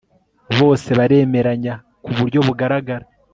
bose 0.59 0.89
baremeranya 0.99 1.73
ku 2.03 2.09
buryo 2.17 2.39
bugaragara 2.47 3.05